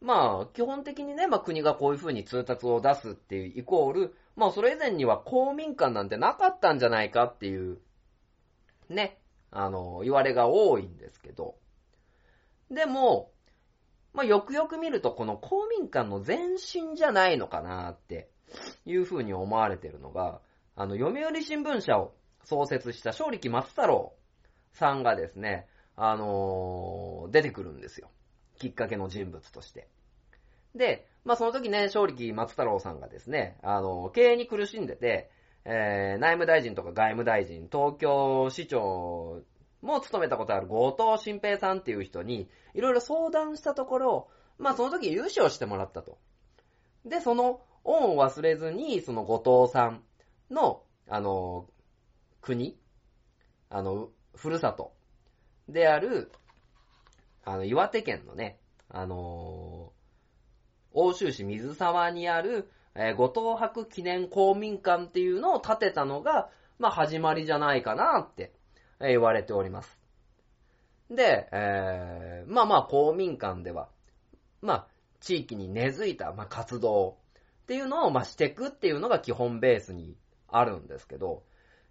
[0.00, 7.78] まあ、基本的にね、まあ国がこういう風に通達を出すっていうイコール、まあそれ以前には公民館なんてなかったんじゃないかっていう、
[8.88, 9.20] ね、
[9.52, 11.54] あの、言われが多いんですけど、
[12.72, 13.30] でも、
[14.14, 18.28] まあよくよく見るとこの公民館の前身じゃないのかなって
[18.84, 20.40] いう風に思われてるのが、
[20.74, 24.14] あの、読売新聞社を創設した正力松太郎
[24.72, 28.10] さんがですね、あのー出てくるんですよ。
[28.58, 29.88] きっかけの人物として。
[30.74, 35.30] で、まあその時ね、正力松太郎さんがですね、あの、経営に苦しんでて、
[35.64, 39.42] えー、内務大臣とか外務大臣、東京市長
[39.82, 46.18] も務めたことある後藤新平さんっていう人に、いろいろ相談したところ、まあその時融資をしてもらったと。
[47.04, 50.02] で、その恩を忘れずに、その後藤さん
[50.50, 51.66] の、あの、
[52.40, 52.78] 国、
[53.68, 54.92] あの、ふるさと
[55.68, 56.30] である、
[57.44, 60.02] あの、岩手県のね、あのー
[60.94, 68.52] 欧州市水沢にある、えー後藤博記念公民館っていうのを建てたのが、まあ、始まりじゃないかなって、
[69.02, 69.98] え言われております。
[71.10, 73.88] で、えーまあまあ、公民館では、
[74.60, 74.86] まあ、
[75.20, 77.18] 地域に根付いた、まあ、活動
[77.62, 80.16] っていうのを、まあ、していくっていうのが基本ベースに
[80.48, 81.44] あるんですけど、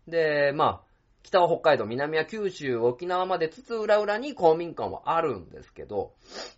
[0.08, 0.92] で、まあ、
[1.24, 6.14] 北は北海道、南は九州、沖縄までつつ裏裏に公民館はあるんですけど、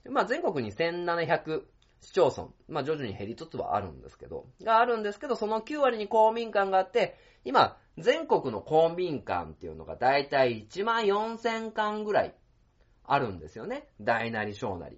[0.10, 1.64] まあ全国に1700
[2.02, 12.36] 市町村、まあ徐々に減りつつはあるんですけど、があるんですけど、その9割に公民館があって、今、全国の公民館っていうのがだいたい1万4000館ぐらい
[13.06, 13.88] あるんですよね。
[14.02, 14.98] 大なり小なり。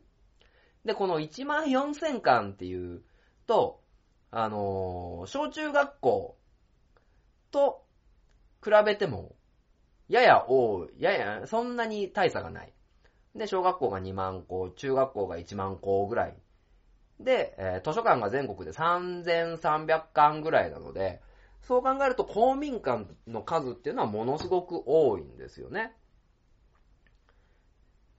[0.85, 3.01] で、この1万4000館っていう
[3.47, 3.81] と、
[4.31, 6.37] あのー小中学校
[7.51, 7.83] と
[8.63, 9.35] 比べても、
[10.07, 12.73] やや多い、やや、そんなに大差がない。
[13.35, 16.37] で、小学校が2万校、中学校が1万校ぐらい。
[17.19, 21.21] で、えー図書館が全国で3300館ぐらいなので、
[21.67, 25.93] そう考えると公民館の数っていうのはものすごく多いんですよね。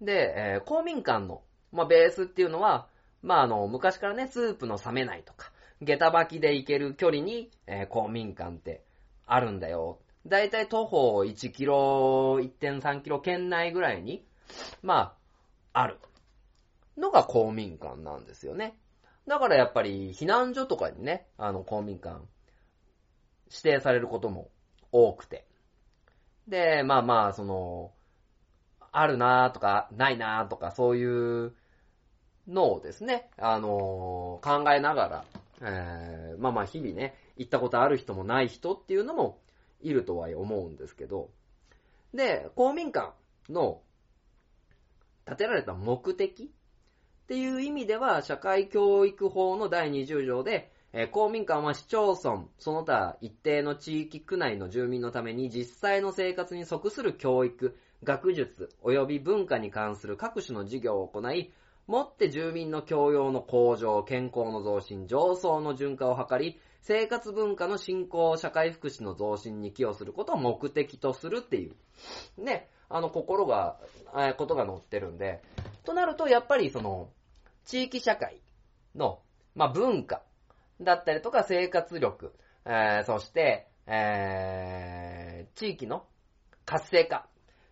[0.01, 2.89] で、えー公民館の、まあ、ベースっていうのは、
[3.23, 8.83] まあ、あの、昔からね、スープの冷めないとか、下駄履きで行ける距離に、えー公民館って
[9.27, 10.01] あるんだよ。
[10.27, 14.27] だいたい徒歩1キロ、1.3キロ圏内ぐらいに、
[14.83, 15.17] ま
[15.73, 15.99] あ、ある
[16.97, 18.77] のが公民館なんですよね。
[19.29, 22.21] だからやっぱり避難所とかにね、あの公民館
[23.51, 24.51] 指定されることも
[24.93, 25.47] 多くて。
[26.49, 27.93] で、まあまあ、その、
[28.93, 31.55] あるなとか、ないなとか、そういう
[32.49, 35.25] のをですね、あの考えながら、
[35.61, 39.41] えーまあまあ日々ね、行ったことある人もない人っていうのも
[39.81, 41.31] いるとは思うんですけど、
[42.15, 43.13] で、公民館
[43.51, 43.83] の
[45.27, 61.53] 建てられた目的っていう意味では、社会教育法の第20条で、え公民館は市町村、その他一定の地域区内の住民のために実際の生活に即する教育、学術、及び文化に関する各種の事業を行い、
[61.87, 73.79] もって住民の教養の向上、健康の増進、上層の循環を図り、生活文化の振興、社会福祉の増進に寄与することを目的とするっていう、ね、あの、心が、
[74.17, 75.43] えことが載ってるんで、
[75.85, 77.11] となると、やっぱりその、
[77.67, 78.41] 地域社会
[78.95, 79.21] の、
[79.55, 80.23] まあ、文化
[80.81, 82.35] だったりとか生活力、
[82.65, 86.07] えーそして、えー地域の
[86.67, 87.27] 活性化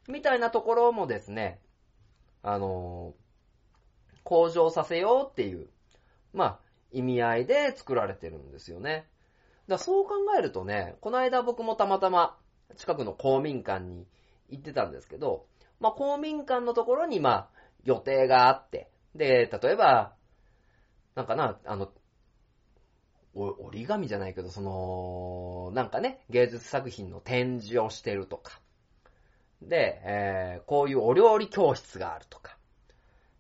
[0.08, 1.60] みたいなところもですね、
[2.42, 3.24] あのー
[4.24, 5.68] 向上させようっていう、
[6.32, 6.58] まあ、
[6.92, 9.06] 意味合いで作られてるんですよね。
[9.68, 12.36] だそう考えるとね、この間僕もたまたま
[12.76, 14.06] 近くの公民館に
[14.48, 15.46] 行ってたんですけど、
[15.80, 17.48] まあ公民館のところにまあ
[17.84, 20.14] 予定があって、で、例えば、
[21.14, 21.90] なんかな、あの、
[23.34, 28.60] 折り紙じゃないけど、その、なんかね、芸術作品の展示をしてるとか。
[29.62, 32.56] で、えーこういうお料理教室があるとか。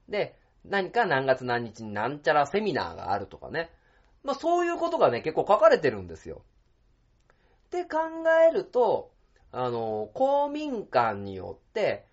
[0.08, 3.70] で、何か何月何日になんちゃらセミナーがあるとかね。
[4.24, 6.42] まあそういうことがね、結構書かれてるんですよ。
[7.66, 7.98] って考
[8.48, 9.12] えると、
[9.52, 12.06] あの、公民館によって、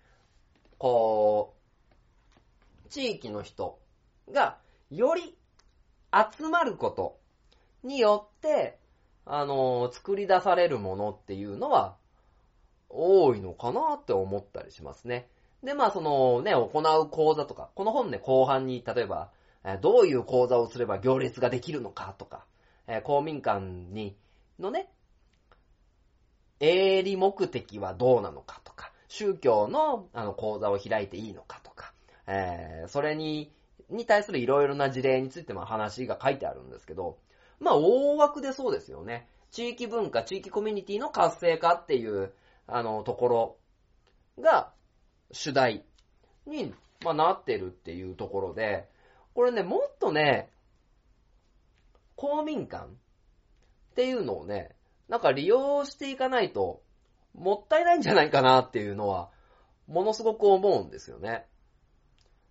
[0.78, 1.54] こ
[2.86, 3.78] う、地域の人
[4.30, 4.58] が
[4.90, 5.36] より
[6.12, 7.21] 集まること
[7.82, 8.78] によって、
[9.24, 11.96] あの、作り出されるものっていうのは
[12.88, 15.28] 多いのかなって思ったりしますね。
[15.62, 19.30] で、まあそのね、行う講座とか、この本ね、後半に例えば、
[19.80, 22.44] どういう講座をすれば行列ができるのかとか、
[23.04, 24.16] 公民館に、
[24.58, 24.90] のね、
[26.58, 31.92] 営利目的はどうなのかとか、宗教のあの講座を開いていいのかとか、
[32.26, 33.52] えーそれに、
[33.88, 37.18] に対するいろいろな事例についても話が書いてあるんですけど、
[37.62, 39.28] まあ大枠でそうですよね。
[39.52, 42.32] 地域文化、地域コミュニティの活性化っていう、
[42.66, 43.56] あの、ところ
[44.40, 44.72] が
[45.30, 45.84] 主題
[46.46, 48.88] に、まあ、なってるっていうところで、
[49.34, 50.50] これね、もっとね、
[52.16, 52.88] 公民館っ
[53.94, 54.74] ていうのをね、
[55.08, 56.82] なんか利用していかないと、
[57.34, 59.30] もったいないんじゃないかなっていうのは、
[59.86, 61.46] ものすごく思うんですよね。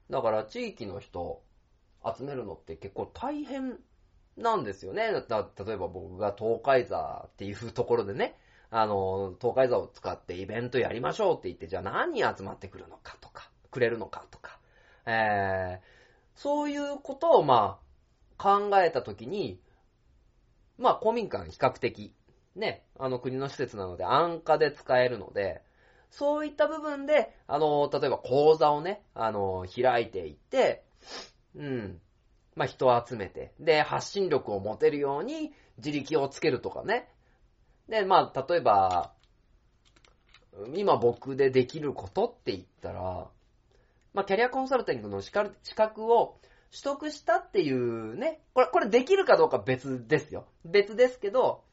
[0.10, 1.42] だから地域の人
[2.06, 3.80] 集めるのって結構大変
[4.42, 5.12] なんですよね。
[5.28, 8.38] だ例えば僕が東海座っていうところでね、
[8.70, 14.60] あの、東海座を使ってイベントやりましょうって言って、じゃあ何人集まってくるのかとか、くれるのかとか、
[15.06, 17.80] えー、そういうことをま
[18.38, 19.60] あ、考えたときに、
[20.78, 22.14] まあ公民館比較的、
[22.56, 25.62] ね、あの国の施設なので安価で使えるので、
[26.10, 30.84] そういった部分で、あの、例えば講座をね、あの、開いていって、
[31.56, 32.02] うん、
[32.56, 37.10] まあ人を集めて、で、発信力を持てるように自力をつけるとかね。
[37.88, 39.14] で、まあ、例えば、
[40.76, 43.30] 今僕でできることって言ったら、
[44.14, 46.40] まあ、キャリアコンサルティングの資格を
[46.72, 50.46] 取得したっていうね、これ、これできるかどうか別ですよ。
[50.66, 51.64] 別ですけど、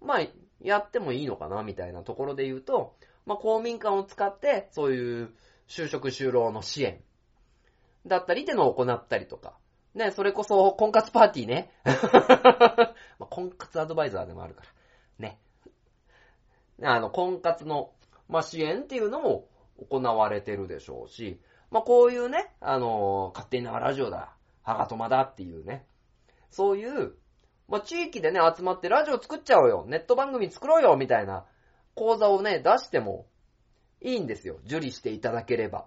[0.00, 0.26] まあ、
[0.60, 5.34] やってもいいのかな、みたいなところで言うと、まあ、公民館を使って、そういう
[5.68, 7.00] 就職就労の支援
[8.06, 9.58] だったりっていうのを行ったりとか、
[9.96, 11.72] ね、それこそ婚活パーティーね。
[13.18, 14.68] まあ、婚活アドバイザーでもあるから、
[15.18, 15.40] ね。
[16.82, 17.92] あの、婚活の、
[18.28, 19.48] まあ、支援っていうのも
[19.88, 21.40] 行われてるでしょうし、
[21.70, 25.86] まあ、こういうね、あの、勝手にラジオだ、ハガトマだっていうね、
[26.50, 27.14] そういう、
[27.66, 31.46] まあ、地域でね、集まってラジオ作っちゃおうよ、ネット番組作ろうよ、みたいな
[31.94, 33.26] 講座をね、出しても
[34.02, 34.58] いいんですよ。
[34.66, 35.86] 受理していただければ。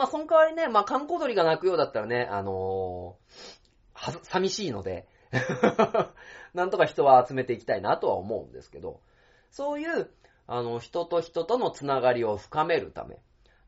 [0.00, 5.06] まあ、その代わりね、まあ、観光鳥が鳴くようだったらね、あのー、寂しいので、
[6.54, 9.02] なんとか人は集めていきたいなとは思うんですけど、
[9.50, 10.10] そういう、
[10.46, 13.18] あの、人と人とのつながりを深めるため、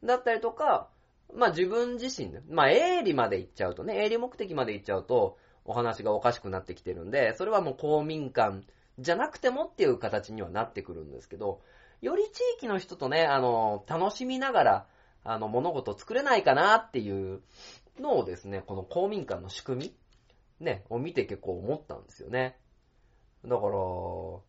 [0.02, 0.88] だったりとか、
[1.34, 8.62] まあ、自分自身で、まあ、営利まで行っちゃうとね、営利目的まで行っちゃうと、お話がおかしくなってきてるんで、それはもう公民館
[8.98, 11.60] じゃなくてもっていう形にはなってくるんですけど、
[12.00, 14.86] より地域の人とね、あの、楽しみながら、
[15.24, 17.42] あの、物事を作れないかなっていう
[18.00, 19.94] のをですね、この公民館の仕組
[20.60, 22.56] み、ね、を見て結構思ったんですよね。
[23.44, 24.42] だから、も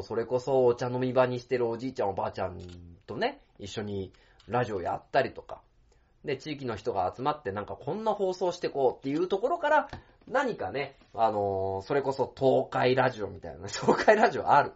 [0.00, 2.58] うそれこそお茶飲み場にしてるおじいちゃんおばあちゃん
[3.06, 4.12] とね、一緒に
[4.48, 5.62] ラジオやったりとか、
[6.24, 9.88] で、地域の人が集まってなんかこんな放送してこうっていうところから、
[10.26, 14.72] 何かね、あのーそれこそ東海ラジオみたいな、 東海ラジオある。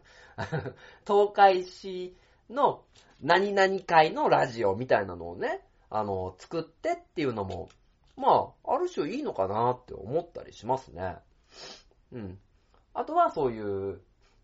[1.07, 2.17] 東海市
[2.49, 2.83] の
[3.23, 5.61] 何々会のラジオみたいなのをね、
[5.91, 7.69] あの作ってっていうのも、
[8.17, 11.17] まあ、ある種いいのかなって思ったりしますね。
[12.13, 12.39] うん。
[12.95, 14.01] あとはそういう、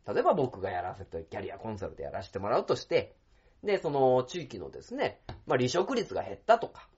[0.07, 3.16] 例えば僕がやらせて、キャリアコンサルでやらせてもらうとして、
[3.62, 6.89] で、その地域のですね、まあ離職率が減ったとか、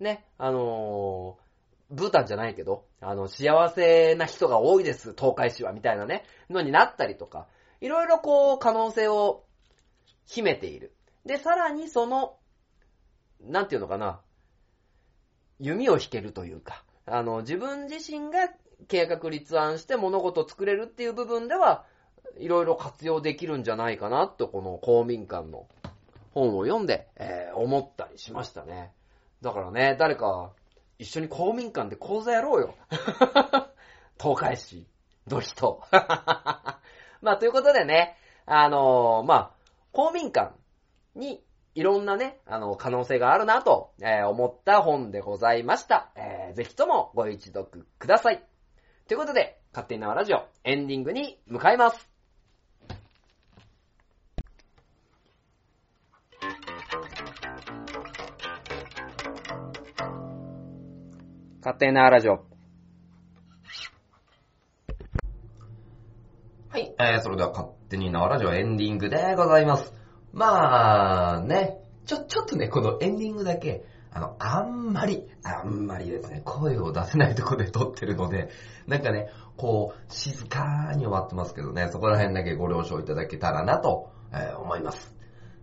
[0.00, 1.46] ね、あのー
[1.90, 7.46] ブータンじゃないけど、あの、幸せな人が多いです、東海市は、みたいなね、のになったりとか、
[7.80, 9.44] いろいろこう、可能性を
[10.26, 10.95] 秘めている。
[11.26, 12.36] で、さらにその、
[13.40, 14.20] なんていうのかな、
[15.58, 18.48] 弓を引けるというか、あの、自分自身が
[18.88, 21.84] 計画立案して物事を作れるっていう部分では、
[22.38, 25.66] いろいろ活用できるんじゃないかなと、この公民館の
[26.32, 28.92] 本を読んで、えー思ったりしましたね。
[29.40, 30.52] だからね、誰か
[30.98, 32.74] 一緒に公民館で講座やろうよ。
[34.20, 34.86] 東海市
[35.26, 35.82] の人。
[37.22, 39.50] まあ、ということでね、あのーまあ、
[39.92, 40.54] 公民館
[41.16, 41.42] に
[41.74, 46.10] いろんなね、あの、可能性があるなと、えー思った本でございました。
[46.16, 48.42] えーぜひともご一読ください。
[49.08, 52.10] ということで、勝手に縄ラジオエンディングに向かいます。
[61.60, 62.46] 勝手に縄ラジオ。
[66.70, 70.05] はい、えー、それでは勝手に縄ラジオエンディングでございます。
[70.36, 78.50] まあ、ね、ちょ、ちょっとね、このエンディングだけ、あの、あんまり、あんまりですね、声を出せないとこで撮ってるので、
[78.86, 85.16] なんかね、こう、静かに終わってますけどね、そこら辺だけご了承いただけたらなと、えー思います。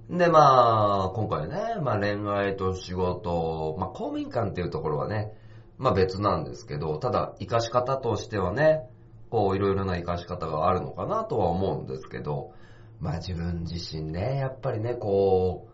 [0.10, 5.32] で、まあ、今回ね、まあ恋愛と仕事、まあ公民館っていうところはね、
[5.78, 8.90] まあ別なんですけど、ただ、活かし方としてはね、
[9.30, 12.54] こう、いろいろな活かし方があるのかなとは思うんですけど、
[13.04, 15.68] まあ自分自身ね、やっぱりね、こ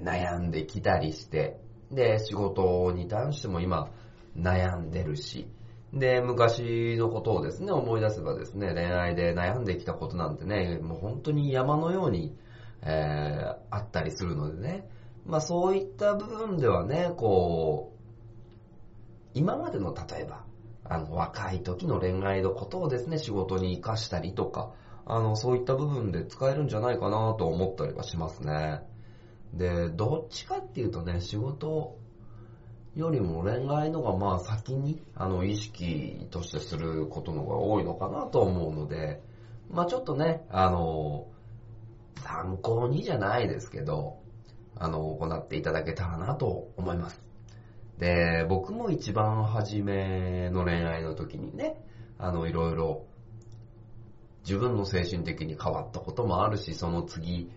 [0.00, 1.58] う、悩んできたりして、
[1.90, 3.90] で、仕事に関しても今、
[4.36, 5.50] 悩んでるし、
[5.92, 12.36] で、昔のことをですね、思い出せばですね、恋愛で悩んできたことなんてね、もう本当に山のように、
[12.82, 14.88] えー、あったりするのでね、
[15.24, 17.96] まあそういった部分ではね、こう、
[19.34, 20.44] 今までの例えば、
[20.84, 24.70] あの、若い時の恋愛のことをですね、仕事に活かしたりとか、
[25.06, 28.80] あの、そういった部分で使えるんじゃないかなと思ったりはしますね。
[29.54, 31.96] で、どっちかっていうとね、仕事
[32.96, 39.22] よりも恋愛のがまあ先に、あの、意識としてすることのが多いのかなと思うので、
[39.70, 41.28] まあちょっとね、あの、
[42.22, 44.18] 参考にじゃないですけど、
[44.74, 47.22] あの、行っていただけたらなと思います。
[47.98, 51.80] で、僕も一番初めの恋愛の時にね、
[52.18, 53.06] あの、いろいろ
[54.46, 57.50] 自分の精神的に変わったこともあるし、その次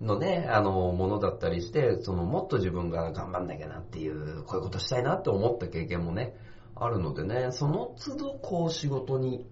[0.00, 6.36] のね、あの、ものだったりして、そのもっと自分が頑張んなきゃなっていう、こういうことしたいなって思った経験もね、
[6.76, 9.44] あるのでね、その都度こう仕事に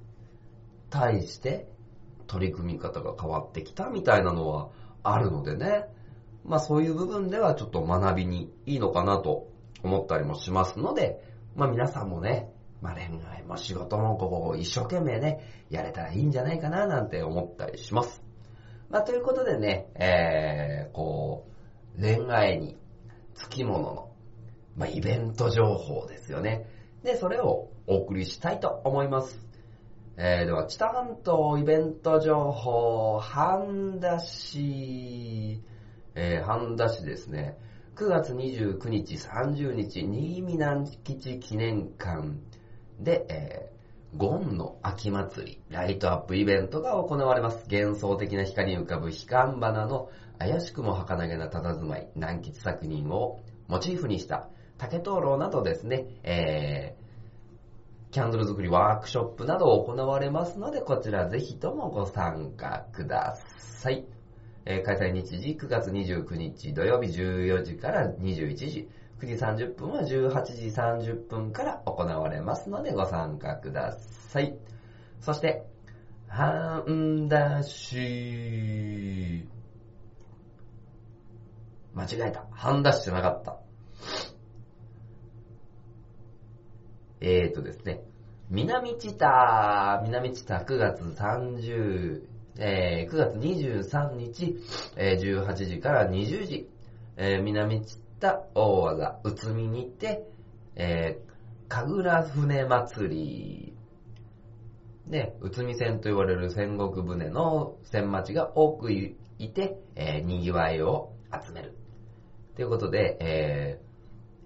[0.90, 1.66] 対して
[2.26, 4.68] 取り組み方が変わってきたみたいなのは
[5.02, 5.86] あるのでね、
[6.44, 9.48] まあそういう部分ではちょっと学びにいいのかなと
[9.82, 11.22] 思ったりもしますので、
[11.56, 12.52] まあ皆さんもね、
[12.84, 13.04] まあ恋
[13.34, 18.22] 愛も仕事もこう一生懸命ね、やれたらいいんじゃないかななんて思ったりします。
[18.90, 21.46] まあということでね、えー、こ
[21.96, 22.76] う、恋愛に
[23.34, 24.10] つきものの、
[24.76, 26.66] まあイベント情報ですよね。
[27.02, 29.40] で、それをお送りしたいと思います。
[30.18, 35.62] えー、では、知多半島イベント情報、半田市、
[36.14, 37.56] えー、半田市ですね。
[37.96, 42.34] 9月29日、30日、新見南吉記念館
[42.98, 47.66] で、えー、ゴンの秋祭り、ライトアップイベントが行われます。
[47.70, 64.06] 幻想的な光に浮かぶ悲観花の怪しくも儚げな佇まい、南吉作品をモチーフにした竹灯籠などですね、えー、キャンドル作りワークショップなど行われますので、こちらぜひともご参加ください。
[64.66, 68.88] えー開催日時9月29日土曜日14時から21時、
[69.24, 73.96] 9時30分は18時30分から行われますのでご参加くだ
[74.28, 74.56] さい。
[75.20, 75.64] そして、
[76.28, 79.48] 半田市、
[81.94, 82.46] 間違えた。
[82.50, 83.58] 半田市じゃなかった。
[87.20, 88.02] えーとですね、
[88.50, 90.56] 南知多、南知多。
[90.56, 92.22] 9月30、
[92.58, 94.56] えー9月23日、
[94.96, 96.68] えー18時から20時、
[97.16, 97.80] えー南
[98.18, 100.24] 知多大技、宇都宮にて、
[100.76, 103.76] えー、神楽船祭り、
[105.06, 109.16] ね、宇都宮線と言われる戦国船の船町が多くい
[109.52, 111.76] て、えー、賑わいを集める。
[112.56, 113.80] ということで、え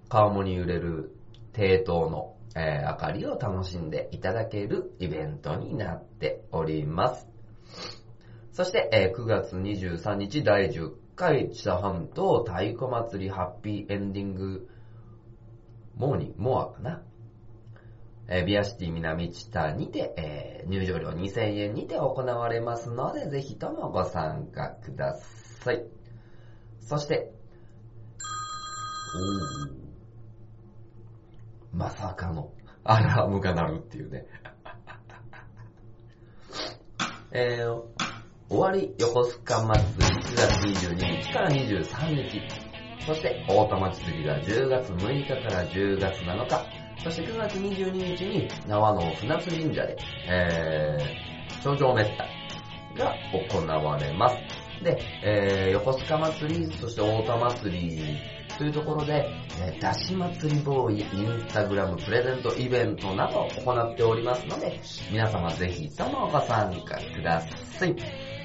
[0.07, 1.15] ー、川面に揺れる
[1.53, 7.27] 堤灯の、えー明かりを楽しんでいただけるイベントになっております。
[8.51, 10.89] そして、えー9月23日第10
[11.19, 14.69] 回知多半島太鼓祭りハッピーエンディング
[15.97, 17.01] モーニング、モアかな。
[18.29, 25.17] えービアシティ南知多にて、えー入場料2000円にて行われますので、ぜひともご参加くだ
[25.61, 25.83] さい。
[26.79, 27.33] そして、
[29.13, 29.79] おー
[31.73, 32.53] まさかの
[32.85, 34.25] アラームが鳴るっていうね。
[37.31, 38.08] えー、
[38.49, 42.41] 終わり横須賀祭り1月22日から23日。
[43.05, 46.65] そして、大田祭りが10月6日から10月7日。
[47.03, 49.95] そして9月22日に、縄の船津神社で、
[50.27, 52.25] えー、頂上めった
[53.03, 54.35] が行われます。
[54.83, 58.17] で、えー、横須賀祭り、そして大田祭り
[58.59, 59.25] というところで、
[59.61, 67.95] えー、だし祭りボーイ、インスタグラムプレゼントイベントなどを行っておりますので、皆様ぜひともご参加ください。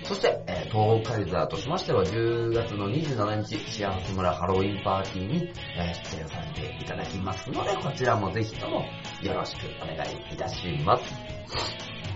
[0.05, 8.85] そして、えー東海座としましては10月の27日、幸せ村ハロウィンパーティーに、出演させていただきますので、こちらもぜひとも
[9.23, 11.05] よろしくお願いいたします。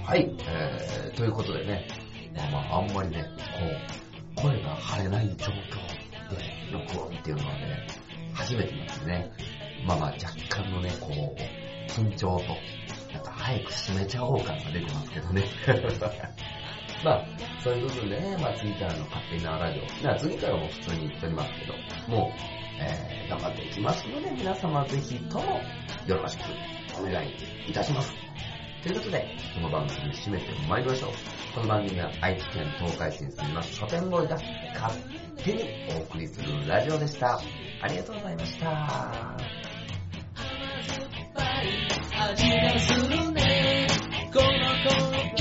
[0.04, 1.86] はい、えー、ということでね、
[2.36, 3.24] ああ、あんまりね、
[4.34, 5.97] こう、声が張れない状況
[6.36, 7.86] で録音っていうのはね、
[8.34, 9.30] 初めてなんですね。
[9.86, 15.44] まあまあ、若干のね、こう、緊張と、なんか早く締めちゃおう感が出てますけどね。
[17.04, 17.24] まあ、
[17.62, 21.74] そういう部分でね、まあ次からの勝手に縄ラジオ、まあ次からも普通に言っておりますけど、
[22.08, 22.30] もう、
[22.80, 25.60] えー、頑張っていきますので、皆様ぜひとも
[26.06, 26.42] よろしく
[26.98, 27.34] お願い
[27.68, 28.12] いたします。
[28.82, 29.26] ということで、
[29.56, 31.10] この番組締めてまいりましょう。
[31.52, 34.36] この番組は愛知県東海市に住みます書店ボーイが
[34.74, 34.94] 勝
[35.36, 35.64] 手に
[35.96, 37.40] お送りするラジオでした。
[37.82, 39.36] ありがとうございました。
[42.20, 43.86] 味がするね
[44.32, 45.37] この